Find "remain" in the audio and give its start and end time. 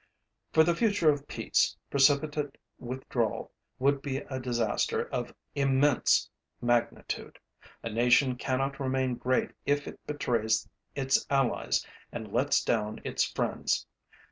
8.79-9.13